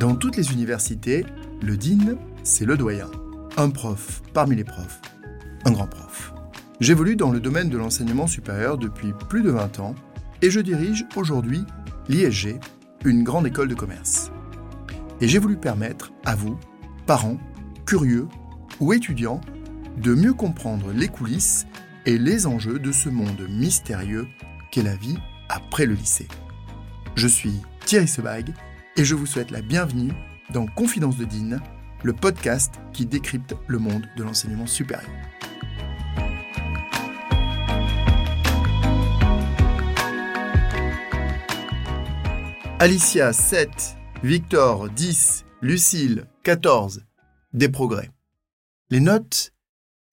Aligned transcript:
Dans 0.00 0.14
toutes 0.14 0.38
les 0.38 0.54
universités, 0.54 1.26
le 1.60 1.76
DIN, 1.76 2.16
c'est 2.42 2.64
le 2.64 2.78
doyen. 2.78 3.10
Un 3.58 3.68
prof 3.68 4.22
parmi 4.32 4.56
les 4.56 4.64
profs. 4.64 5.02
Un 5.66 5.72
grand 5.72 5.88
prof. 5.88 6.32
J'évolue 6.80 7.16
dans 7.16 7.30
le 7.30 7.38
domaine 7.38 7.68
de 7.68 7.76
l'enseignement 7.76 8.26
supérieur 8.26 8.78
depuis 8.78 9.12
plus 9.28 9.42
de 9.42 9.50
20 9.50 9.78
ans 9.80 9.94
et 10.40 10.50
je 10.50 10.60
dirige 10.60 11.04
aujourd'hui 11.16 11.66
l'ISG, 12.08 12.58
une 13.04 13.24
grande 13.24 13.46
école 13.46 13.68
de 13.68 13.74
commerce. 13.74 14.32
Et 15.20 15.28
j'ai 15.28 15.38
voulu 15.38 15.58
permettre 15.58 16.12
à 16.24 16.34
vous, 16.34 16.58
parents, 17.04 17.36
curieux 17.84 18.26
ou 18.80 18.94
étudiants, 18.94 19.42
de 19.98 20.14
mieux 20.14 20.32
comprendre 20.32 20.92
les 20.94 21.08
coulisses 21.08 21.66
et 22.06 22.16
les 22.16 22.46
enjeux 22.46 22.78
de 22.78 22.90
ce 22.90 23.10
monde 23.10 23.46
mystérieux 23.50 24.26
qu'est 24.70 24.82
la 24.82 24.96
vie 24.96 25.18
après 25.50 25.84
le 25.84 25.92
lycée. 25.92 26.28
Je 27.16 27.28
suis 27.28 27.60
Thierry 27.84 28.08
Sebag 28.08 28.54
et 28.96 29.04
je 29.04 29.14
vous 29.14 29.26
souhaite 29.26 29.50
la 29.50 29.62
bienvenue 29.62 30.12
dans 30.52 30.66
Confidence 30.66 31.16
de 31.16 31.24
Dean, 31.24 31.58
le 32.02 32.12
podcast 32.12 32.74
qui 32.92 33.06
décrypte 33.06 33.54
le 33.66 33.78
monde 33.78 34.06
de 34.16 34.24
l'enseignement 34.24 34.66
supérieur. 34.66 35.10
Alicia 42.78 43.32
7, 43.32 43.96
Victor 44.22 44.88
10, 44.88 45.44
Lucille 45.60 46.24
14, 46.42 47.04
des 47.52 47.68
progrès. 47.68 48.10
Les 48.88 49.00
notes, 49.00 49.52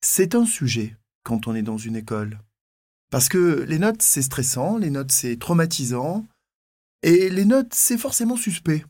c'est 0.01 0.35
un 0.35 0.45
sujet 0.45 0.95
quand 1.23 1.47
on 1.47 1.55
est 1.55 1.61
dans 1.61 1.77
une 1.77 1.95
école. 1.95 2.39
Parce 3.09 3.29
que 3.29 3.63
les 3.67 3.79
notes, 3.79 4.01
c'est 4.01 4.21
stressant, 4.21 4.77
les 4.77 4.89
notes, 4.89 5.11
c'est 5.11 5.39
traumatisant, 5.39 6.25
et 7.03 7.29
les 7.29 7.45
notes, 7.45 7.73
c'est 7.73 7.97
forcément 7.97 8.35
suspect. 8.35 8.85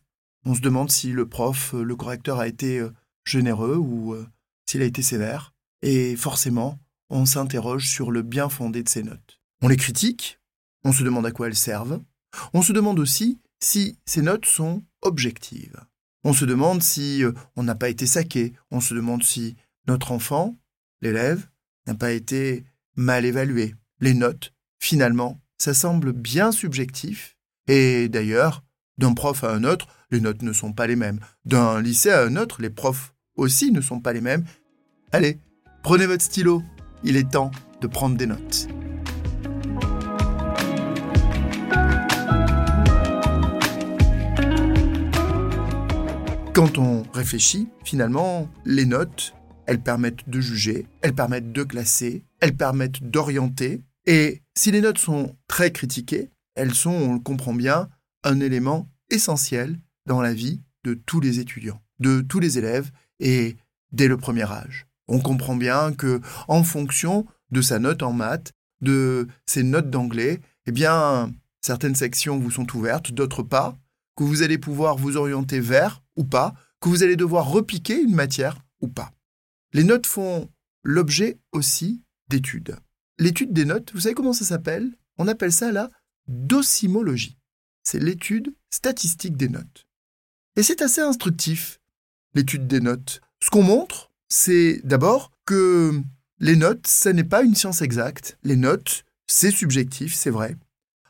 On 0.46 0.56
se 0.56 0.62
demande 0.62 0.92
si 0.92 1.12
le 1.12 1.28
prof, 1.28 1.74
le 1.74 1.96
correcteur 1.96 2.40
a 2.40 2.48
été 2.48 2.80
euh, 2.80 2.92
généreux 3.26 3.76
ou 3.76 4.14
euh, 4.14 4.26
s'il 4.66 4.82
a 4.82 4.86
été 4.86 5.02
sévère. 5.02 5.54
Et 5.82 6.16
forcément, 6.16 6.80
on 7.10 7.26
s'interroge 7.26 7.88
sur 7.88 8.12
le 8.12 8.22
bien 8.22 8.50
fondé 8.50 8.84
de 8.84 8.90
ces 8.90 9.04
notes. 9.04 9.40
On 9.62 9.68
les 9.68 9.78
critique, 9.78 10.40
on 10.84 10.92
se 10.94 11.04
demande 11.04 11.26
à 11.26 11.32
quoi 11.32 11.48
elles 11.48 11.56
servent, 11.56 12.02
on 12.54 12.62
se 12.62 12.74
demande 12.74 13.00
aussi 13.00 13.40
si 13.60 13.98
ces 14.06 14.22
notes 14.22 14.46
sont 14.46 14.84
objectives. 15.02 15.80
On 16.24 16.34
se 16.34 16.46
demande 16.46 16.82
si 16.82 17.24
euh, 17.24 17.32
on 17.56 17.64
n'a 17.64 17.76
pas 17.76 17.90
été 17.90 18.06
saqué, 18.06 18.54
on 18.72 18.82
se 18.82 18.94
demande 18.94 19.24
si 19.24 19.56
notre 19.88 20.12
enfant, 20.12 20.56
l'élève, 21.02 21.48
n'a 21.88 21.96
pas 21.96 22.12
été 22.12 22.66
mal 22.96 23.26
évalué. 23.26 23.76
Les 24.00 24.14
notes, 24.14 24.54
finalement, 24.80 25.40
ça 25.58 25.74
semble 25.74 26.12
bien 26.12 26.52
subjectif. 26.52 27.37
Et 27.68 28.08
d'ailleurs, 28.08 28.64
d'un 28.98 29.14
prof 29.14 29.44
à 29.44 29.52
un 29.52 29.64
autre, 29.64 29.88
les 30.10 30.22
notes 30.22 30.42
ne 30.42 30.54
sont 30.54 30.72
pas 30.72 30.88
les 30.88 30.96
mêmes. 30.96 31.20
D'un 31.46 31.82
lycée 31.82 32.12
à 32.12 32.24
un 32.24 32.36
autre, 32.38 32.62
les 32.62 32.70
profs 32.70 33.14
aussi 33.36 33.72
ne 33.72 33.82
sont 33.82 34.00
pas 34.00 34.14
les 34.14 34.22
mêmes. 34.22 34.46
Allez, 35.12 35.40
prenez 35.84 36.06
votre 36.06 36.24
stylo, 36.24 36.64
il 37.04 37.18
est 37.18 37.32
temps 37.32 37.52
de 37.82 37.88
prendre 37.88 38.18
des 38.18 38.26
notes. 38.26 38.68
Quand 46.54 46.80
on 46.80 47.04
réfléchit, 47.14 47.70
finalement, 47.84 48.50
les 48.66 48.86
notes, 48.86 49.36
elles 49.68 49.80
permettent 49.80 50.28
de 50.28 50.40
juger, 50.40 50.88
elles 51.02 51.14
permettent 51.14 51.52
de 51.52 51.64
classer, 51.64 52.24
elles 52.40 52.56
permettent 52.56 53.04
d'orienter. 53.04 53.84
Et 54.08 54.42
si 54.56 54.72
les 54.72 54.82
notes 54.82 54.98
sont 54.98 55.36
très 55.48 55.72
critiquées, 55.72 56.32
elles 56.58 56.74
sont, 56.74 56.92
on 56.92 57.14
le 57.14 57.20
comprend 57.20 57.54
bien, 57.54 57.90
un 58.24 58.40
élément 58.40 58.90
essentiel 59.10 59.80
dans 60.06 60.22
la 60.22 60.34
vie 60.34 60.62
de 60.84 60.94
tous 60.94 61.20
les 61.20 61.40
étudiants, 61.40 61.82
de 62.00 62.22
tous 62.22 62.40
les 62.40 62.58
élèves 62.58 62.92
et 63.20 63.58
dès 63.92 64.08
le 64.08 64.18
premier 64.18 64.52
âge. 64.52 64.88
On 65.08 65.20
comprend 65.20 65.56
bien 65.56 65.94
que, 65.94 66.20
en 66.48 66.64
fonction 66.64 67.26
de 67.52 67.62
sa 67.62 67.80
note 67.80 68.04
en 68.04 68.12
maths, 68.12 68.52
de 68.82 69.28
ses 69.46 69.64
notes 69.64 69.90
d'anglais, 69.90 70.42
eh 70.66 70.72
bien, 70.72 71.32
certaines 71.62 71.96
sections 71.96 72.40
vous 72.40 72.52
sont 72.52 72.76
ouvertes, 72.76 73.12
d'autres 73.12 73.44
pas, 73.44 73.78
que 74.16 74.24
vous 74.24 74.42
allez 74.42 74.58
pouvoir 74.58 74.98
vous 74.98 75.16
orienter 75.16 75.60
vers 75.60 76.04
ou 76.16 76.24
pas, 76.24 76.56
que 76.82 76.90
vous 76.90 77.04
allez 77.04 77.16
devoir 77.16 77.48
repiquer 77.48 78.02
une 78.02 78.16
matière 78.16 78.58
ou 78.82 78.88
pas. 78.88 79.12
Les 79.74 79.84
notes 79.84 80.08
font 80.08 80.50
l'objet 80.84 81.38
aussi 81.52 82.04
d'études. 82.30 82.78
L'étude 83.20 83.54
des 83.54 83.66
notes, 83.66 83.92
vous 83.94 84.02
savez 84.02 84.16
comment 84.16 84.34
ça 84.34 84.46
s'appelle? 84.46 84.92
On 85.18 85.28
appelle 85.28 85.52
ça 85.52 85.72
la 85.72 85.90
docimologie. 86.28 87.38
C'est 87.84 88.00
l'étude 88.00 88.54
statistique 88.70 89.38
des 89.38 89.50
notes. 89.50 89.88
Et 90.56 90.64
c'est 90.64 90.82
assez 90.82 91.02
instructif, 91.02 91.80
l'étude 92.34 92.68
des 92.68 92.82
notes. 92.82 93.22
Ce 93.42 93.50
qu'on 93.50 93.64
montre, 93.64 94.12
c'est 94.28 94.82
d'abord 94.84 95.32
que 95.46 96.02
les 96.40 96.56
notes, 96.56 96.88
ça 96.88 97.14
n'est 97.14 97.24
pas 97.24 97.44
une 97.44 97.56
science 97.56 97.82
exacte. 97.82 98.38
Les 98.44 98.56
notes, 98.56 99.04
c'est 99.28 99.52
subjectif, 99.52 100.14
c'est 100.14 100.30
vrai. 100.30 100.56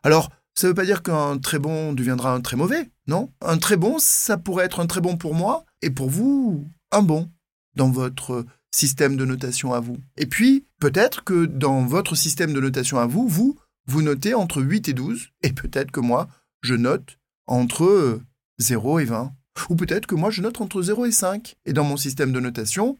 Alors, 0.04 0.30
ça 0.56 0.68
ne 0.68 0.72
veut 0.72 0.76
pas 0.76 0.86
dire 0.86 1.04
qu'un 1.04 1.38
très 1.38 1.60
bon 1.60 1.94
deviendra 1.94 2.34
un 2.34 2.42
très 2.42 2.58
mauvais, 2.58 2.90
non? 3.08 3.32
Un 3.42 3.58
très 3.58 3.78
bon, 3.78 4.00
ça 4.00 4.38
pourrait 4.38 4.66
être 4.66 4.80
un 4.80 4.88
très 4.88 5.02
bon 5.02 5.18
pour 5.18 5.36
moi, 5.36 5.66
et 5.82 5.90
pour 5.90 6.10
vous, 6.10 6.68
un 6.92 7.02
bon 7.02 7.30
dans 7.76 7.92
votre 7.92 8.46
système 8.72 9.18
de 9.18 9.26
notation 9.26 9.74
à 9.74 9.80
vous. 9.80 9.98
Et 10.18 10.26
puis, 10.26 10.66
peut-être 10.80 11.24
que 11.24 11.46
dans 11.46 11.86
votre 11.86 12.16
système 12.16 12.54
de 12.54 12.60
notation 12.60 13.00
à 13.00 13.06
vous, 13.06 13.28
vous, 13.28 13.58
vous 13.88 14.02
notez 14.02 14.34
entre 14.34 14.62
8 14.62 14.90
et 14.90 14.94
12, 14.94 15.30
et 15.42 15.54
peut-être 15.54 15.92
que 15.92 16.00
moi, 16.00 16.28
je 16.62 16.76
note 16.76 17.18
entre 17.48 18.22
0 18.60 19.00
et 19.00 19.06
20. 19.06 19.34
Ou 19.70 19.76
peut-être 19.76 20.06
que 20.06 20.16
moi, 20.16 20.30
je 20.30 20.42
note 20.42 20.62
entre 20.62 20.82
0 20.82 21.06
et 21.06 21.12
5. 21.12 21.56
Et 21.66 21.74
dans 21.74 21.84
mon 21.84 21.98
système 21.98 22.32
de 22.32 22.40
notation, 22.40 22.98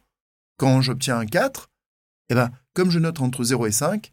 quand 0.56 0.80
j'obtiens 0.80 1.18
un 1.18 1.26
4, 1.26 1.70
eh 2.30 2.34
ben, 2.34 2.50
comme 2.74 2.90
je 2.90 2.98
note 2.98 3.20
entre 3.20 3.44
0 3.44 3.66
et 3.66 3.72
5, 3.72 4.12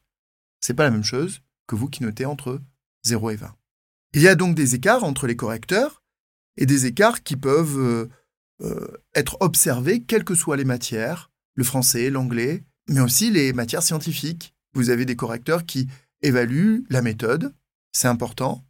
c'est 0.59 0.73
pas 0.73 0.83
la 0.83 0.91
même 0.91 1.03
chose 1.03 1.41
que 1.67 1.75
vous 1.75 1.89
qui 1.89 2.03
notez 2.03 2.25
entre 2.25 2.61
0 3.03 3.31
et 3.31 3.35
20. 3.35 3.55
Il 4.13 4.21
y 4.21 4.27
a 4.27 4.35
donc 4.35 4.55
des 4.55 4.75
écarts 4.75 5.03
entre 5.03 5.27
les 5.27 5.35
correcteurs 5.35 6.03
et 6.57 6.65
des 6.65 6.85
écarts 6.85 7.23
qui 7.23 7.35
peuvent 7.35 7.77
euh, 7.77 8.09
euh, 8.61 8.97
être 9.13 9.37
observés 9.41 10.03
quelles 10.03 10.23
que 10.23 10.35
soient 10.35 10.57
les 10.57 10.65
matières, 10.65 11.31
le 11.55 11.63
français, 11.63 12.09
l'anglais, 12.09 12.63
mais 12.87 13.01
aussi 13.01 13.31
les 13.31 13.51
matières 13.53 13.83
scientifiques. 13.83 14.53
Vous 14.73 14.89
avez 14.89 15.05
des 15.05 15.15
correcteurs 15.15 15.65
qui 15.65 15.87
évaluent 16.25 16.85
la 16.89 17.01
méthode, 17.01 17.53
c'est 17.91 18.07
important, 18.07 18.65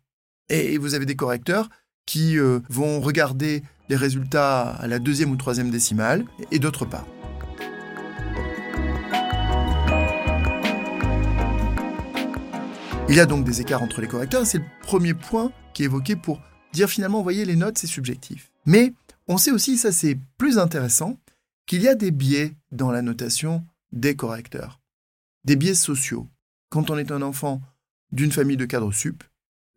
et 0.49 0.77
vous 0.77 0.93
avez 0.93 1.05
des 1.05 1.15
correcteurs 1.15 1.69
qui 2.05 2.37
euh, 2.37 2.59
vont 2.69 2.99
regarder 2.99 3.63
les 3.89 3.95
résultats 3.95 4.69
à 4.69 4.87
la 4.87 4.99
deuxième 4.99 5.31
ou 5.31 5.37
troisième 5.37 5.71
décimale, 5.71 6.25
et 6.51 6.59
d'autres 6.59 6.85
pas. 6.85 7.07
Il 13.07 13.15
y 13.15 13.19
a 13.19 13.25
donc 13.25 13.45
des 13.45 13.61
écarts 13.61 13.83
entre 13.83 14.01
les 14.01 14.07
correcteurs, 14.07 14.45
c'est 14.45 14.57
le 14.57 14.65
premier 14.81 15.13
point 15.13 15.51
qui 15.73 15.83
est 15.83 15.85
évoqué 15.85 16.15
pour 16.15 16.41
dire 16.73 16.89
finalement, 16.89 17.19
vous 17.19 17.23
voyez, 17.23 17.45
les 17.45 17.55
notes, 17.55 17.77
c'est 17.77 17.87
subjectif. 17.87 18.51
Mais 18.65 18.93
on 19.27 19.37
sait 19.37 19.51
aussi, 19.51 19.77
ça 19.77 19.91
c'est 19.91 20.17
plus 20.37 20.59
intéressant, 20.59 21.17
qu'il 21.67 21.81
y 21.81 21.87
a 21.87 21.95
des 21.95 22.11
biais 22.11 22.53
dans 22.71 22.91
la 22.91 23.01
notation 23.01 23.63
des 23.91 24.15
correcteurs. 24.15 24.81
Des 25.45 25.55
biais 25.55 25.75
sociaux. 25.75 26.27
Quand 26.75 26.89
on 26.89 26.97
est 26.97 27.13
un 27.13 27.21
enfant 27.21 27.61
d'une 28.11 28.33
famille 28.33 28.57
de 28.57 28.65
cadres 28.65 28.91
sup, 28.91 29.23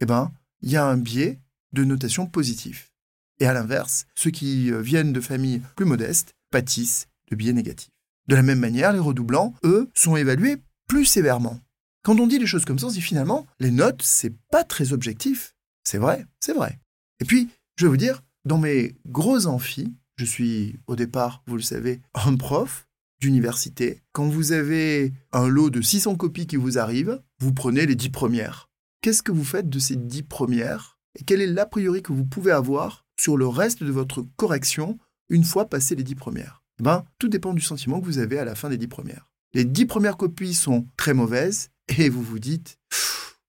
eh 0.00 0.04
ben, 0.04 0.32
il 0.62 0.72
y 0.72 0.76
a 0.76 0.84
un 0.84 0.97
biais 0.97 1.38
de 1.72 1.84
notation 1.84 2.26
positif. 2.26 2.91
Et 3.38 3.47
à 3.47 3.53
l'inverse, 3.53 4.06
ceux 4.16 4.32
qui 4.32 4.72
euh, 4.72 4.81
viennent 4.81 5.12
de 5.12 5.20
familles 5.20 5.62
plus 5.76 5.87
modestes 5.87 6.34
pâtissent 6.50 7.06
de 7.31 7.37
biais 7.37 7.53
négatifs. 7.53 7.92
De 8.26 8.34
la 8.34 8.42
même 8.42 8.58
manière, 8.58 8.92
les 8.92 8.98
redoublants, 8.98 9.54
eux, 9.62 9.88
sont 9.94 10.16
évalués 10.16 10.56
plus 10.88 11.04
sévèrement. 11.04 11.60
Quand 12.03 12.19
on 12.19 12.26
dit 12.26 12.41
les 12.41 12.48
choses 12.48 12.64
comme 12.64 12.81
ça, 12.81 12.87
on 12.87 12.91
dit 12.91 13.00
finalement, 13.00 13.47
les 13.60 13.70
notes, 13.70 14.03
c'est 14.03 14.34
pas 14.50 14.64
très 14.64 14.92
objectif. 14.92 15.54
C'est 15.84 15.98
vrai, 15.98 16.26
c'est 16.41 16.53
vrai. 16.53 16.81
Et 17.20 17.25
puis, 17.25 17.49
je 17.76 17.84
vais 17.84 17.90
vous 17.90 17.96
dire, 17.96 18.25
dans 18.44 18.58
mes 18.58 18.96
gros 19.06 19.46
amphis, 19.46 19.94
je 20.17 20.25
suis 20.25 20.81
au 20.88 20.96
départ, 20.96 21.44
vous 21.46 21.55
le 21.55 21.62
savez, 21.62 22.00
un 22.14 22.34
prof 22.34 22.88
d'université. 23.20 24.03
Quand 24.12 24.29
vous 24.29 24.53
avez 24.53 25.12
un 25.32 25.49
lot 25.49 25.70
de 25.70 25.81
600 25.81 26.17
copies 26.17 26.47
qui 26.47 26.56
vous 26.56 26.79
arrive, 26.79 27.20
vous 27.41 27.53
prenez 27.53 27.87
les 27.87 27.94
10 27.94 28.11
premières. 28.11 28.69
Qu'est-ce 29.00 29.23
que 29.23 29.32
vous 29.32 29.44
faites 29.44 29.69
de 29.69 29.79
ces 29.79 29.97
10 29.97 30.25
premières 30.25 30.99
Et 31.19 31.25
quel 31.25 31.41
est 31.41 31.47
l'a 31.47 31.67
priori 31.67 32.03
que 32.03 32.12
vous 32.12 32.25
pouvez 32.25 32.53
avoir 32.53 33.06
sur 33.19 33.37
le 33.37 33.47
reste 33.47 33.82
de 33.82 33.93
votre 33.93 34.25
correction 34.37 34.99
une 35.29 35.44
fois 35.44 35.69
passé 35.69 35.94
les 35.94 36.05
10 36.05 36.15
premières? 36.15 36.62
Ben, 36.81 37.05
tout 37.19 37.29
dépend 37.29 37.55
du 37.55 37.61
sentiment 37.61 38.00
que 38.00 38.06
vous 38.06 38.19
avez 38.19 38.38
à 38.38 38.44
la 38.44 38.55
fin 38.55 38.69
des 38.69 38.79
10 38.79 38.88
premières. 38.88 39.31
Les 39.55 39.65
10 39.65 39.87
premières 39.87 40.17
copies 40.17 40.55
sont 40.55 40.87
très 40.97 41.15
mauvaises, 41.15 41.70
et 41.88 42.09
vous 42.09 42.23
vous 42.23 42.38
dites, 42.38 42.79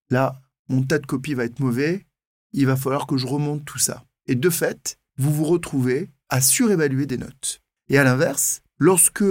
là, 0.10 0.42
mon 0.68 0.84
tas 0.84 1.00
de 1.00 1.06
copies 1.06 1.34
va 1.34 1.46
être 1.46 1.60
mauvais, 1.60 2.06
il 2.54 2.66
va 2.66 2.76
falloir 2.76 3.06
que 3.06 3.18
je 3.18 3.28
remonte 3.28 3.66
tout 3.66 3.80
ça. 3.80 4.06
Et 4.28 4.36
de 4.36 4.50
fait, 4.50 4.98
vous 5.18 5.34
vous 5.34 5.46
retrouvez 5.46 6.10
à 6.30 6.42
surévaluer 6.42 7.06
des 7.06 7.18
notes. 7.18 7.62
Et 7.90 7.98
à 7.98 8.04
l'inverse, 8.04 8.62
lorsque 8.78 9.24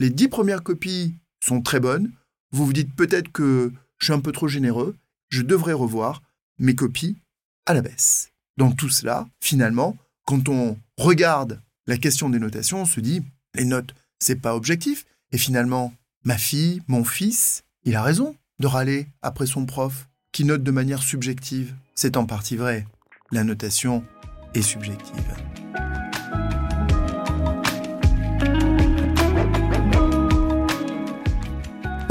les 0.00 0.10
dix 0.10 0.28
premières 0.28 0.64
copies 0.64 1.14
sont 1.44 1.60
très 1.60 1.78
bonnes, 1.78 2.10
vous 2.50 2.66
vous 2.66 2.72
dites 2.72 2.94
peut-être 2.96 3.30
que 3.30 3.72
je 3.98 4.06
suis 4.06 4.12
un 4.12 4.20
peu 4.20 4.32
trop 4.32 4.48
généreux, 4.48 4.96
je 5.28 5.42
devrais 5.42 5.74
revoir 5.74 6.22
mes 6.58 6.74
copies 6.74 7.18
à 7.66 7.74
la 7.74 7.82
baisse. 7.82 8.32
Dans 8.56 8.72
tout 8.72 8.88
cela, 8.88 9.28
finalement, 9.40 9.96
quand 10.26 10.48
on 10.48 10.76
regarde 10.96 11.60
la 11.86 11.98
question 11.98 12.30
des 12.30 12.38
notations, 12.38 12.82
on 12.82 12.86
se 12.86 13.00
dit, 13.00 13.22
les 13.54 13.64
notes, 13.64 13.94
c'est 14.18 14.40
pas 14.40 14.56
objectif. 14.56 15.06
Et 15.32 15.38
finalement, 15.38 15.94
ma 16.24 16.38
fille, 16.38 16.82
mon 16.88 17.04
fils, 17.04 17.62
il 17.84 17.94
a 17.94 18.02
raison 18.02 18.36
de 18.58 18.66
râler 18.66 19.06
après 19.22 19.46
son 19.46 19.66
prof 19.66 20.08
qui 20.32 20.44
note 20.44 20.62
de 20.62 20.70
manière 20.70 21.02
subjective. 21.02 21.74
C'est 21.94 22.16
en 22.16 22.26
partie 22.26 22.56
vrai. 22.56 22.86
La 23.32 23.44
notation 23.44 24.04
est 24.54 24.62
subjective. 24.62 25.69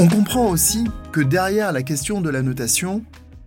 On 0.01 0.07
comprend 0.07 0.50
aussi 0.50 0.86
que 1.12 1.19
derrière 1.19 1.74
la 1.74 1.84
question 1.84 2.22
de 2.22 2.30
la 2.30 2.42
notation, 2.42 3.04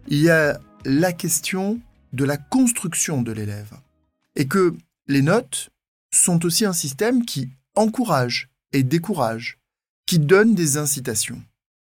il 0.09 0.19
y 0.19 0.29
a 0.29 0.61
la 0.85 1.15
question 1.15 1.81
de 2.13 2.27
la 2.27 2.37
construction 2.37 3.23
de 3.23 3.33
l'élève. 3.33 3.73
Et 4.37 4.47
que 4.47 4.77
les 5.07 5.23
notes 5.23 5.71
sont 6.13 6.45
aussi 6.45 6.67
un 6.67 6.75
système 6.75 7.25
qui 7.25 7.49
encourage 7.75 8.51
et 8.75 8.83
décourage, 8.83 9.61
qui 10.05 10.19
donne 10.19 10.55
des 10.55 10.77
incitations. 10.77 11.43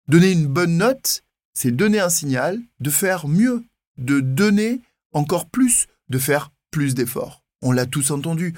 Donner 0.07 0.31
une 0.31 0.47
bonne 0.47 0.77
note, 0.77 1.25
c'est 1.53 1.71
donner 1.71 1.99
un 1.99 2.09
signal 2.09 2.57
de 2.79 2.89
faire 2.89 3.27
mieux, 3.27 3.65
de 3.97 4.21
donner 4.21 4.79
encore 5.11 5.49
plus, 5.49 5.87
de 6.07 6.17
faire 6.17 6.53
plus 6.71 6.95
d'efforts. 6.95 7.43
On 7.61 7.73
l'a 7.73 7.85
tous 7.85 8.11
entendu. 8.11 8.53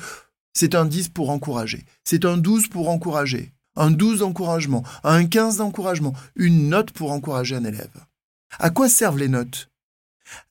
C'est 0.53 0.75
un 0.75 0.85
10 0.85 1.09
pour 1.09 1.31
encourager. 1.31 1.83
C'est 2.03 2.25
un 2.25 2.37
12 2.37 2.67
pour 2.67 2.89
encourager. 2.89 3.54
Un 3.75 3.91
12 3.91 4.19
d'encouragement. 4.19 4.83
Un 5.03 5.25
15 5.25 5.57
d'encouragement. 5.57 6.13
Une 6.35 6.69
note 6.69 6.91
pour 6.91 7.11
encourager 7.11 7.55
un 7.55 7.63
élève. 7.63 8.05
À 8.59 8.69
quoi 8.69 8.89
servent 8.89 9.19
les 9.19 9.27
notes? 9.27 9.69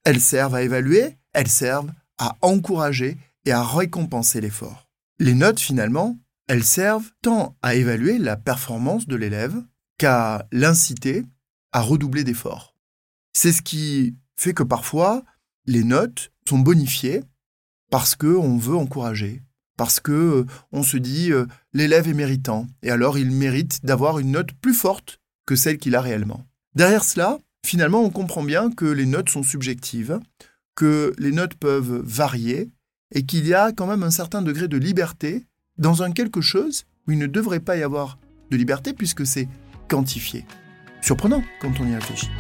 Elles 0.05 0.21
servent 0.21 0.55
à 0.55 0.63
évaluer, 0.63 1.17
elles 1.33 1.49
servent 1.49 1.91
à 2.19 2.37
encourager 2.43 3.19
et 3.45 3.53
à 3.53 3.63
récompenser 3.63 4.41
l'effort. 4.41 4.89
Les 5.19 5.35
notes, 5.35 5.61
finalement, 5.61 6.19
elles 6.47 6.65
servent 6.65 7.11
tant 7.23 7.57
à 7.63 7.75
évaluer 7.75 8.19
la 8.19 8.37
performance 8.37 9.07
de 9.07 9.17
l'élève 9.17 9.63
qu'à 9.99 10.47
l'inciter 10.53 11.25
à 11.73 11.81
redoubler 11.81 12.25
d'efforts. 12.25 12.75
C'est 13.33 13.53
ce 13.53 13.63
qui 13.63 14.17
fait 14.37 14.55
que 14.55 14.63
parfois, 14.63 15.25
les 15.67 15.85
notes 15.85 16.33
sont 16.49 16.59
bonifiées 16.59 17.25
parce 17.91 18.15
qu'on 18.15 18.59
veut 18.59 18.77
encourager, 18.77 19.43
parce 19.77 20.01
que 20.01 20.13
euh, 20.13 20.47
on 20.73 20.83
se 20.83 20.97
dit 20.97 21.33
euh, 21.33 21.47
l'élève 21.73 22.09
est 22.09 22.15
méritant, 22.15 22.67
et 22.83 22.91
alors 22.91 23.19
il 23.19 23.31
mérite 23.31 23.85
d'avoir 23.85 24.19
une 24.19 24.33
note 24.33 24.53
plus 24.53 24.75
forte 24.75 25.21
que 25.47 25.57
celle 25.57 25.79
qu'il 25.79 25.95
a 25.95 26.01
réellement. 26.01 26.47
Derrière 26.75 27.05
cela, 27.05 27.39
finalement, 27.65 28.03
on 28.03 28.11
comprend 28.11 28.43
bien 28.43 28.71
que 28.71 28.85
les 28.85 29.07
notes 29.07 29.29
sont 29.29 29.43
subjectives, 29.43 30.19
que 30.75 31.13
les 31.19 31.33
notes 31.33 31.55
peuvent 31.55 32.03
varier, 32.05 32.71
et 33.13 33.25
qu'il 33.25 33.47
y 33.47 33.55
a 33.55 33.73
quand 33.73 33.87
même 33.87 34.03
un 34.03 34.11
certain 34.11 34.43
degré 34.43 34.69
de 34.69 34.77
liberté 34.77 35.47
dans 35.79 36.03
un 36.03 36.13
quelque 36.13 36.41
chose 36.41 36.85
où 37.07 37.13
il 37.13 37.19
ne 37.19 37.27
devrait 37.27 37.61
pas 37.61 37.77
y 37.77 37.83
avoir 37.83 38.19
de 38.51 38.57
liberté 38.57 38.93
puisque 38.93 39.27
c'est 39.27 39.49
quantifié. 39.89 40.45
Surprenant 41.01 41.43
quand 41.61 41.73
on 41.81 41.87
y 41.87 41.95
réfléchit. 41.95 42.31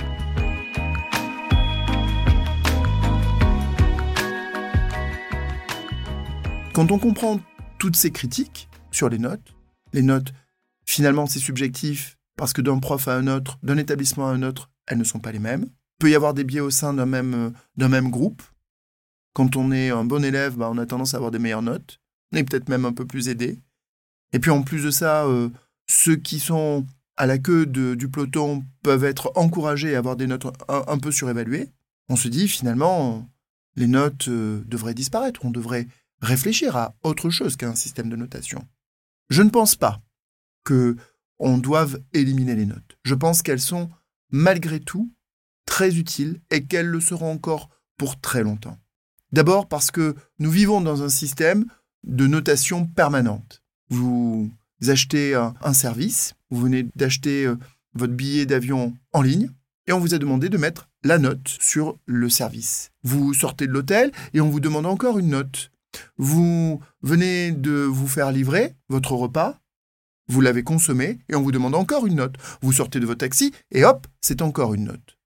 Quand 6.74 6.90
on 6.90 6.98
comprend 6.98 7.40
toutes 7.78 7.94
ces 7.94 8.10
critiques 8.10 8.68
sur 8.90 9.08
les 9.08 9.18
notes, 9.18 9.54
les 9.92 10.02
notes, 10.02 10.32
finalement 10.84 11.26
c'est 11.26 11.38
subjectif 11.38 12.18
parce 12.36 12.52
que 12.52 12.62
d'un 12.62 12.80
prof 12.80 13.06
à 13.06 13.14
un 13.14 13.28
autre, 13.28 13.60
d'un 13.62 13.78
établissement 13.78 14.26
à 14.26 14.32
un 14.32 14.42
autre, 14.42 14.72
elles 14.88 14.98
ne 14.98 15.04
sont 15.04 15.20
pas 15.20 15.30
les 15.30 15.38
mêmes. 15.38 15.66
Il 15.66 15.98
peut 16.00 16.10
y 16.10 16.16
avoir 16.16 16.34
des 16.34 16.42
biais 16.42 16.58
au 16.58 16.70
sein 16.70 16.92
d'un 16.92 17.06
même, 17.06 17.52
d'un 17.76 17.88
même 17.88 18.10
groupe. 18.10 18.42
Quand 19.34 19.54
on 19.54 19.70
est 19.70 19.90
un 19.90 20.04
bon 20.04 20.24
élève, 20.24 20.56
bah, 20.56 20.68
on 20.68 20.78
a 20.78 20.84
tendance 20.84 21.14
à 21.14 21.18
avoir 21.18 21.30
des 21.30 21.38
meilleures 21.38 21.62
notes. 21.62 22.00
On 22.32 22.38
est 22.38 22.42
peut-être 22.42 22.68
même 22.68 22.84
un 22.84 22.92
peu 22.92 23.06
plus 23.06 23.28
aidé. 23.28 23.60
Et 24.32 24.40
puis 24.40 24.50
en 24.50 24.62
plus 24.62 24.82
de 24.82 24.90
ça, 24.90 25.26
euh, 25.26 25.50
ceux 25.86 26.16
qui 26.16 26.40
sont 26.40 26.84
à 27.16 27.26
la 27.26 27.38
queue 27.38 27.66
du 27.66 28.08
peloton 28.08 28.64
peuvent 28.82 29.04
être 29.04 29.30
encouragés 29.36 29.94
à 29.94 29.98
avoir 29.98 30.16
des 30.16 30.26
notes 30.26 30.46
un, 30.68 30.98
peu 30.98 31.12
surévaluées. 31.12 31.68
On 32.08 32.16
se 32.16 32.26
dit 32.26 32.48
finalement, 32.48 33.28
les 33.76 33.86
notes 33.86 34.26
euh, 34.26 34.60
devraient 34.66 34.94
disparaître. 34.94 35.44
On 35.44 35.52
devrait 35.52 35.86
réfléchir 36.24 36.76
à 36.76 36.94
autre 37.02 37.30
chose 37.30 37.56
qu'un 37.56 37.74
système 37.74 38.08
de 38.08 38.16
notation. 38.16 38.66
Je 39.30 39.42
ne 39.42 39.50
pense 39.50 39.76
pas 39.76 40.00
que 40.64 40.96
on 41.38 41.58
doive 41.58 42.00
éliminer 42.12 42.54
les 42.54 42.66
notes. 42.66 42.96
Je 43.04 43.14
pense 43.14 43.42
qu'elles 43.42 43.60
sont 43.60 43.90
malgré 44.30 44.80
tout 44.80 45.12
très 45.66 45.96
utiles 45.96 46.40
et 46.50 46.64
qu'elles 46.64 46.86
le 46.86 47.00
seront 47.00 47.32
encore 47.32 47.68
pour 47.96 48.20
très 48.20 48.42
longtemps. 48.42 48.78
D'abord 49.32 49.68
parce 49.68 49.90
que 49.90 50.14
nous 50.38 50.50
vivons 50.50 50.80
dans 50.80 51.02
un 51.02 51.08
système 51.08 51.66
de 52.04 52.26
notation 52.26 52.86
permanente. 52.86 53.62
Vous 53.88 54.50
achetez 54.86 55.34
un, 55.34 55.72
service, 55.72 56.34
vous 56.50 56.60
venez 56.60 56.86
d'acheter 56.94 57.46
euh, 57.46 57.56
votre 57.94 58.12
billet 58.12 58.46
d'avion 58.46 58.94
en 59.12 59.22
ligne, 59.22 59.50
et 59.86 59.92
on 59.92 59.98
vous 59.98 60.14
a 60.14 60.18
demandé 60.18 60.48
de 60.48 60.58
mettre 60.58 60.88
la 61.02 61.18
note 61.18 61.48
sur 61.60 61.98
le 62.06 62.28
service. 62.28 62.90
Vous 63.02 63.34
sortez 63.34 63.66
de 63.66 63.72
l'hôtel 63.72 64.12
et 64.32 64.40
on 64.40 64.48
vous 64.48 64.60
demande 64.60 64.86
encore 64.86 65.18
une 65.18 65.28
note. 65.28 65.70
Vous 66.16 66.80
venez 67.02 67.52
de 67.52 67.72
vous 67.72 68.08
faire 68.08 68.32
livrer 68.32 68.74
votre 68.88 69.12
repas, 69.12 69.60
vous 70.28 70.40
l'avez 70.40 70.62
consommé 70.62 71.18
et 71.28 71.34
on 71.34 71.42
vous 71.42 71.52
demande 71.52 71.74
encore 71.74 72.06
une 72.06 72.16
note. 72.16 72.36
Vous 72.62 72.72
sortez 72.72 73.00
de 73.00 73.06
votre 73.06 73.20
taxi 73.20 73.52
et 73.70 73.84
hop, 73.84 74.06
c'est 74.20 74.42
encore 74.42 74.74
une 74.74 74.84
note. 74.84 75.18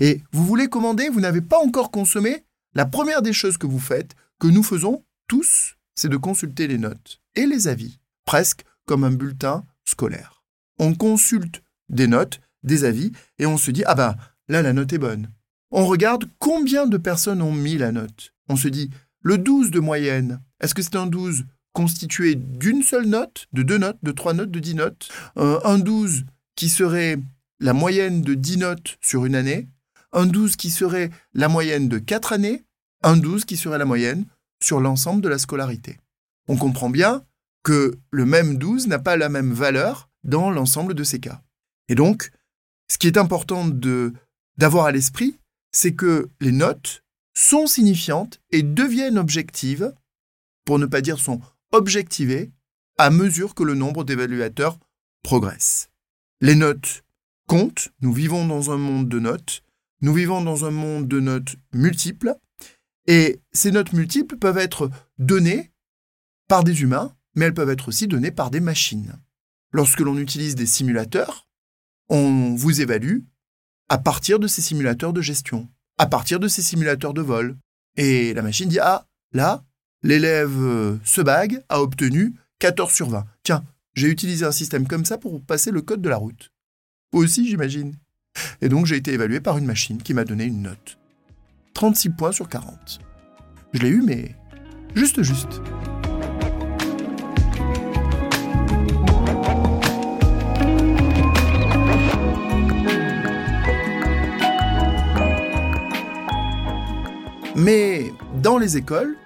Et 0.00 0.22
vous 0.32 0.44
voulez 0.44 0.68
commander, 0.68 1.08
vous 1.08 1.20
n'avez 1.20 1.40
pas 1.40 1.58
encore 1.58 1.90
consommé, 1.90 2.44
la 2.74 2.86
première 2.86 3.22
des 3.22 3.32
choses 3.32 3.58
que 3.58 3.66
vous 3.66 3.78
faites, 3.78 4.14
que 4.38 4.46
nous 4.46 4.62
faisons 4.62 5.04
tous, 5.26 5.76
c'est 5.94 6.08
de 6.08 6.16
consulter 6.16 6.66
les 6.66 6.78
notes 6.78 7.20
et 7.34 7.46
les 7.46 7.68
avis, 7.68 7.98
presque 8.24 8.64
comme 8.86 9.04
un 9.04 9.10
bulletin 9.10 9.64
scolaire. 9.84 10.42
On 10.78 10.94
consulte 10.94 11.62
des 11.88 12.06
notes, 12.06 12.40
des 12.62 12.84
avis, 12.84 13.12
et 13.38 13.46
on 13.46 13.56
se 13.56 13.70
dit, 13.70 13.82
ah 13.86 13.94
ben, 13.94 14.16
là, 14.48 14.62
la 14.62 14.72
note 14.72 14.92
est 14.92 14.98
bonne. 14.98 15.30
On 15.70 15.86
regarde 15.86 16.24
combien 16.38 16.86
de 16.86 16.96
personnes 16.96 17.42
ont 17.42 17.52
mis 17.52 17.78
la 17.78 17.92
note. 17.92 18.32
On 18.48 18.56
se 18.56 18.68
dit, 18.68 18.90
le 19.28 19.36
12 19.36 19.70
de 19.70 19.78
moyenne, 19.78 20.40
est-ce 20.58 20.74
que 20.74 20.80
c'est 20.80 20.96
un 20.96 21.06
12 21.06 21.44
constitué 21.74 22.34
d'une 22.34 22.82
seule 22.82 23.04
note, 23.04 23.46
de 23.52 23.62
deux 23.62 23.76
notes, 23.76 23.98
de 24.02 24.10
trois 24.10 24.32
notes, 24.32 24.50
de 24.50 24.58
dix 24.58 24.74
notes? 24.74 25.10
Euh, 25.36 25.60
Un 25.64 25.78
12 25.78 26.24
qui 26.56 26.70
serait 26.70 27.18
la 27.60 27.74
moyenne 27.74 28.22
de 28.22 28.32
10 28.32 28.56
notes 28.56 28.96
sur 29.02 29.26
une 29.26 29.34
année, 29.34 29.68
un 30.12 30.24
12 30.24 30.56
qui 30.56 30.70
serait 30.70 31.10
la 31.34 31.48
moyenne 31.48 31.90
de 31.90 31.98
quatre 31.98 32.32
années, 32.32 32.64
un 33.02 33.18
12 33.18 33.44
qui 33.44 33.58
serait 33.58 33.76
la 33.76 33.84
moyenne 33.84 34.24
sur 34.62 34.80
l'ensemble 34.80 35.20
de 35.20 35.28
la 35.28 35.36
scolarité. 35.36 35.98
On 36.48 36.56
comprend 36.56 36.88
bien 36.88 37.22
que 37.64 37.98
le 38.10 38.24
même 38.24 38.56
12 38.56 38.86
n'a 38.86 38.98
pas 38.98 39.18
la 39.18 39.28
même 39.28 39.52
valeur 39.52 40.08
dans 40.24 40.50
l'ensemble 40.50 40.94
de 40.94 41.04
ces 41.04 41.20
cas. 41.20 41.42
Et 41.90 41.94
donc, 41.94 42.30
ce 42.90 42.96
qui 42.96 43.06
est 43.06 43.18
important 43.18 43.66
d'avoir 44.56 44.86
à 44.86 44.92
l'esprit, 44.92 45.38
c'est 45.70 45.92
que 45.92 46.30
les 46.40 46.52
notes 46.52 47.04
sont 47.38 47.68
signifiantes 47.68 48.40
et 48.50 48.64
deviennent 48.64 49.16
objectives, 49.16 49.94
pour 50.64 50.80
ne 50.80 50.86
pas 50.86 51.00
dire 51.00 51.20
sont 51.20 51.40
objectivées, 51.70 52.50
à 52.98 53.10
mesure 53.10 53.54
que 53.54 53.62
le 53.62 53.76
nombre 53.76 54.02
d'évaluateurs 54.02 54.76
progresse. 55.22 55.88
Les 56.40 56.56
notes 56.56 57.04
comptent, 57.46 57.90
nous 58.00 58.12
vivons 58.12 58.44
dans 58.44 58.72
un 58.72 58.76
monde 58.76 59.08
de 59.08 59.20
notes, 59.20 59.62
nous 60.00 60.12
vivons 60.12 60.42
dans 60.42 60.64
un 60.64 60.72
monde 60.72 61.06
de 61.06 61.20
notes 61.20 61.54
multiples, 61.72 62.34
et 63.06 63.40
ces 63.52 63.70
notes 63.70 63.92
multiples 63.92 64.36
peuvent 64.36 64.58
être 64.58 64.90
données 65.18 65.70
par 66.48 66.64
des 66.64 66.82
humains, 66.82 67.14
mais 67.36 67.44
elles 67.44 67.54
peuvent 67.54 67.70
être 67.70 67.88
aussi 67.88 68.08
données 68.08 68.32
par 68.32 68.50
des 68.50 68.60
machines. 68.60 69.16
Lorsque 69.70 70.00
l'on 70.00 70.18
utilise 70.18 70.56
des 70.56 70.66
simulateurs, 70.66 71.46
on 72.08 72.56
vous 72.56 72.80
évalue 72.80 73.20
à 73.88 73.98
partir 73.98 74.40
de 74.40 74.48
ces 74.48 74.60
simulateurs 74.60 75.12
de 75.12 75.22
gestion, 75.22 75.68
à 75.98 76.06
partir 76.06 76.40
de 76.40 76.48
ces 76.48 76.62
simulateurs 76.62 77.14
de 77.14 77.20
vol. 77.20 77.56
Et 77.96 78.32
la 78.34 78.42
machine 78.42 78.68
dit 78.68 78.78
Ah, 78.80 79.06
là, 79.32 79.64
l'élève 80.02 80.56
euh, 80.58 80.96
se 81.04 81.20
bague 81.20 81.62
a 81.68 81.82
obtenu 81.82 82.34
14 82.60 82.92
sur 82.92 83.10
20. 83.10 83.24
Tiens, 83.42 83.64
j'ai 83.94 84.08
utilisé 84.08 84.44
un 84.44 84.52
système 84.52 84.86
comme 84.86 85.04
ça 85.04 85.18
pour 85.18 85.42
passer 85.42 85.70
le 85.70 85.82
code 85.82 86.00
de 86.00 86.08
la 86.08 86.16
route. 86.16 86.50
Aussi, 87.12 87.48
j'imagine. 87.48 87.94
Et 88.60 88.68
donc 88.68 88.86
j'ai 88.86 88.96
été 88.96 89.12
évalué 89.12 89.40
par 89.40 89.58
une 89.58 89.66
machine 89.66 90.00
qui 90.00 90.14
m'a 90.14 90.24
donné 90.24 90.44
une 90.44 90.62
note. 90.62 90.98
36 91.74 92.10
points 92.10 92.32
sur 92.32 92.48
40. 92.48 93.00
Je 93.72 93.80
l'ai 93.80 93.88
eu, 93.88 94.02
mais 94.02 94.34
juste 94.94 95.22
juste. 95.22 95.60
Mais 107.58 108.12
dans 108.40 108.56
les 108.56 108.76
écoles, 108.76 109.16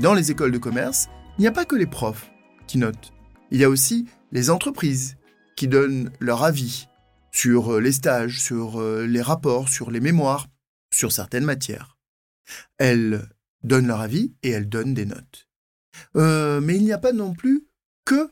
dans 0.00 0.12
les 0.12 0.30
écoles 0.30 0.52
de 0.52 0.58
commerce, 0.58 1.08
il 1.38 1.40
n'y 1.40 1.46
a 1.46 1.52
pas 1.52 1.64
que 1.64 1.76
les 1.76 1.86
profs 1.86 2.30
qui 2.66 2.76
notent. 2.76 3.12
Il 3.50 3.58
y 3.58 3.64
a 3.64 3.70
aussi 3.70 4.06
les 4.32 4.50
entreprises 4.50 5.16
qui 5.56 5.66
donnent 5.66 6.10
leur 6.20 6.44
avis 6.44 6.88
sur 7.32 7.80
les 7.80 7.92
stages, 7.92 8.38
sur 8.38 8.82
les 8.82 9.22
rapports, 9.22 9.70
sur 9.70 9.90
les 9.90 10.00
mémoires, 10.00 10.48
sur 10.92 11.10
certaines 11.10 11.44
matières. 11.44 11.96
Elles 12.76 13.26
donnent 13.62 13.86
leur 13.86 14.00
avis 14.00 14.34
et 14.42 14.50
elles 14.50 14.68
donnent 14.68 14.94
des 14.94 15.06
notes. 15.06 15.48
Euh, 16.16 16.60
mais 16.60 16.76
il 16.76 16.84
n'y 16.84 16.92
a 16.92 16.98
pas 16.98 17.12
non 17.12 17.32
plus 17.32 17.66
que 18.04 18.30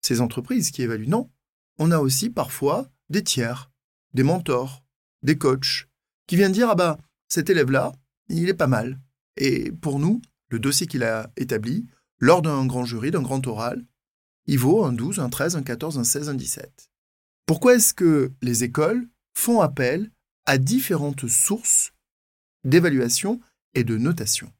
ces 0.00 0.22
entreprises 0.22 0.70
qui 0.70 0.82
évaluent. 0.82 1.08
Non, 1.08 1.30
on 1.78 1.90
a 1.90 1.98
aussi 1.98 2.30
parfois 2.30 2.88
des 3.10 3.22
tiers, 3.22 3.70
des 4.14 4.22
mentors, 4.22 4.82
des 5.22 5.36
coachs, 5.36 5.88
qui 6.26 6.36
viennent 6.36 6.52
dire, 6.52 6.70
ah 6.70 6.74
ben, 6.74 6.96
cet 7.28 7.50
élève-là, 7.50 7.92
il 8.28 8.48
est 8.48 8.54
pas 8.54 8.66
mal. 8.66 9.00
Et 9.36 9.72
pour 9.72 9.98
nous, 9.98 10.20
le 10.48 10.58
dossier 10.58 10.86
qu'il 10.86 11.02
a 11.02 11.30
établi, 11.36 11.86
lors 12.18 12.42
d'un 12.42 12.66
grand 12.66 12.84
jury, 12.84 13.10
d'un 13.10 13.22
grand 13.22 13.46
oral, 13.46 13.84
il 14.46 14.58
vaut 14.58 14.84
un 14.84 14.92
12, 14.92 15.20
un 15.20 15.28
13, 15.28 15.56
un 15.56 15.62
14, 15.62 15.98
un 15.98 16.04
16, 16.04 16.28
un 16.28 16.34
17. 16.34 16.90
Pourquoi 17.46 17.74
est-ce 17.74 17.94
que 17.94 18.32
les 18.42 18.64
écoles 18.64 19.08
font 19.34 19.60
appel 19.60 20.10
à 20.46 20.58
différentes 20.58 21.28
sources 21.28 21.92
d'évaluation 22.64 23.40
et 23.74 23.84
de 23.84 23.96
notation? 23.96 24.52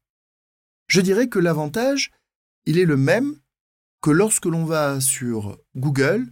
Je 0.88 1.00
dirais 1.00 1.28
que 1.28 1.38
l'avantage, 1.38 2.11
il 2.66 2.78
est 2.78 2.85
le 2.85 2.97
même 2.97 3.37
que 4.02 4.11
lorsque 4.11 4.47
l'on 4.47 4.64
va 4.64 5.00
sur 5.00 5.59
Google 5.76 6.26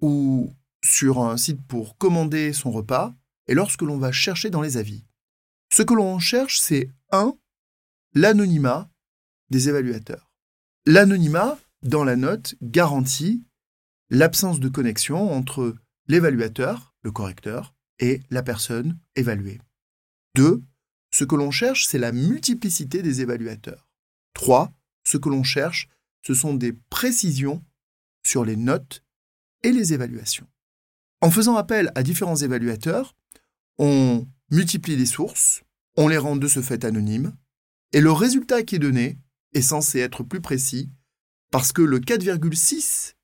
ou 0.00 0.54
sur 0.84 1.18
un 1.20 1.36
site 1.36 1.60
pour 1.66 1.98
commander 1.98 2.52
son 2.52 2.70
repas 2.70 3.14
et 3.48 3.54
lorsque 3.54 3.82
l'on 3.82 3.98
va 3.98 4.12
chercher 4.12 4.50
dans 4.50 4.62
les 4.62 4.76
avis. 4.76 5.04
Ce 5.70 5.82
que 5.82 5.94
l'on 5.94 6.18
cherche, 6.18 6.60
c'est 6.60 6.90
1. 7.12 7.36
L'anonymat 8.14 8.90
des 9.50 9.68
évaluateurs. 9.68 10.32
L'anonymat, 10.86 11.58
dans 11.82 12.04
la 12.04 12.16
note, 12.16 12.54
garantit 12.62 13.44
l'absence 14.10 14.60
de 14.60 14.68
connexion 14.68 15.32
entre 15.32 15.74
l'évaluateur, 16.06 16.94
le 17.02 17.12
correcteur, 17.12 17.74
et 17.98 18.22
la 18.30 18.42
personne 18.42 18.98
évaluée. 19.16 19.60
2. 20.36 20.62
Ce 21.10 21.24
que 21.24 21.36
l'on 21.36 21.50
cherche, 21.50 21.86
c'est 21.86 21.98
la 21.98 22.12
multiplicité 22.12 23.02
des 23.02 23.20
évaluateurs. 23.20 23.88
3. 24.34 24.72
Ce 25.04 25.16
que 25.16 25.28
l'on 25.28 25.42
cherche, 25.42 25.88
ce 26.22 26.34
sont 26.34 26.54
des 26.54 26.72
précisions 26.72 27.64
sur 28.24 28.44
les 28.44 28.56
notes 28.56 29.04
et 29.62 29.72
les 29.72 29.92
évaluations. 29.92 30.46
En 31.20 31.30
faisant 31.30 31.56
appel 31.56 31.90
à 31.94 32.02
différents 32.02 32.36
évaluateurs, 32.36 33.16
on 33.78 34.26
multiplie 34.50 34.96
les 34.96 35.06
sources, 35.06 35.62
on 35.96 36.08
les 36.08 36.18
rend 36.18 36.36
de 36.36 36.48
ce 36.48 36.60
fait 36.60 36.84
anonymes, 36.84 37.32
et 37.92 38.00
le 38.00 38.12
résultat 38.12 38.62
qui 38.62 38.76
est 38.76 38.80
donné 38.80 39.18
est 39.54 39.62
censé 39.62 39.98
être 40.00 40.22
plus 40.22 40.40
précis 40.40 40.90
parce 41.50 41.72
que 41.72 41.82
le 41.82 42.00
4,6 42.00 43.14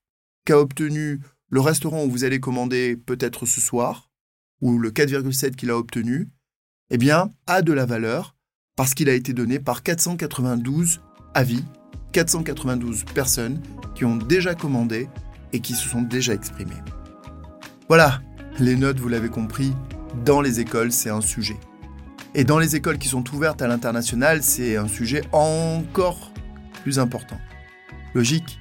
qu'a 0.44 0.58
obtenu 0.58 1.20
le 1.50 1.60
restaurant 1.60 2.04
où 2.04 2.10
vous 2.10 2.24
allez 2.24 2.40
commander 2.40 2.96
peut-être 2.96 3.46
ce 3.46 3.60
soir, 3.60 4.10
ou 4.60 4.78
le 4.78 4.90
4,7 4.90 5.54
qu'il 5.54 5.70
a 5.70 5.76
obtenu, 5.76 6.30
eh 6.90 6.98
bien, 6.98 7.32
a 7.46 7.62
de 7.62 7.72
la 7.72 7.86
valeur 7.86 8.34
parce 8.76 8.94
qu'il 8.94 9.08
a 9.08 9.14
été 9.14 9.32
donné 9.32 9.60
par 9.60 9.82
492 9.82 11.00
avis, 11.34 11.64
492 12.12 13.04
personnes 13.04 13.60
qui 13.94 14.04
ont 14.04 14.16
déjà 14.16 14.54
commandé 14.54 15.08
et 15.52 15.60
qui 15.60 15.74
se 15.74 15.88
sont 15.88 16.02
déjà 16.02 16.34
exprimées. 16.34 16.82
Voilà, 17.88 18.22
les 18.58 18.76
notes, 18.76 18.98
vous 18.98 19.08
l'avez 19.08 19.28
compris, 19.28 19.72
dans 20.24 20.40
les 20.40 20.60
écoles, 20.60 20.92
c'est 20.92 21.10
un 21.10 21.20
sujet. 21.20 21.56
Et 22.34 22.44
dans 22.44 22.58
les 22.58 22.76
écoles 22.76 22.98
qui 22.98 23.08
sont 23.08 23.24
ouvertes 23.34 23.62
à 23.62 23.68
l'international, 23.68 24.42
c'est 24.42 24.76
un 24.76 24.88
sujet 24.88 25.22
encore 25.32 26.32
plus 26.82 26.98
important. 26.98 27.38
Logique, 28.14 28.60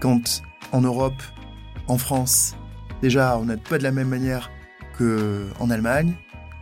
quand 0.00 0.42
en 0.72 0.80
Europe, 0.80 1.20
en 1.88 1.98
France, 1.98 2.56
déjà 3.02 3.36
on 3.38 3.46
note 3.46 3.62
pas 3.62 3.78
de 3.78 3.82
la 3.82 3.92
même 3.92 4.08
manière 4.08 4.50
qu'en 4.96 5.70
Allemagne, 5.70 6.14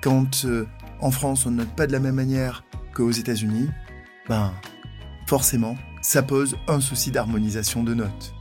quand 0.03 0.45
euh, 0.45 0.67
en 1.01 1.11
France 1.11 1.47
on 1.47 1.51
note 1.51 1.75
pas 1.77 1.87
de 1.87 1.93
la 1.93 2.01
même 2.01 2.15
manière 2.15 2.65
qu'aux 2.95 3.11
États-Unis, 3.11 3.69
ben 4.29 4.53
forcément, 5.27 5.77
ça 6.01 6.23
pose 6.23 6.57
un 6.69 6.81
souci 6.81 7.11
d'harmonisation 7.11 7.83
de 7.83 7.95
notes. 7.95 8.35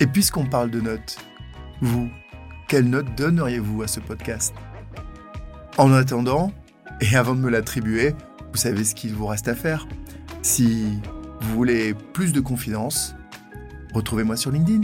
Et 0.00 0.06
puisqu'on 0.06 0.46
parle 0.46 0.70
de 0.70 0.80
notes, 0.80 1.18
vous, 1.80 2.10
quelle 2.68 2.88
note 2.88 3.14
donneriez-vous 3.16 3.82
à 3.82 3.88
ce 3.88 4.00
podcast? 4.00 4.54
En 5.78 5.92
attendant, 5.92 6.52
et 7.00 7.16
avant 7.16 7.34
de 7.34 7.40
me 7.40 7.48
l'attribuer, 7.48 8.14
vous 8.52 8.58
savez 8.58 8.84
ce 8.84 8.94
qu'il 8.94 9.14
vous 9.14 9.26
reste 9.26 9.48
à 9.48 9.54
faire. 9.54 9.88
Si 10.42 11.00
vous 11.40 11.54
voulez 11.54 11.94
plus 11.94 12.32
de 12.32 12.40
confidence, 12.40 13.14
retrouvez-moi 13.94 14.36
sur 14.36 14.50
LinkedIn. 14.50 14.82